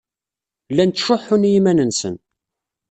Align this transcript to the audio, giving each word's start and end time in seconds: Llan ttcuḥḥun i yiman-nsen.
Llan 0.71 0.91
ttcuḥḥun 0.91 1.47
i 1.47 1.51
yiman-nsen. 1.53 2.15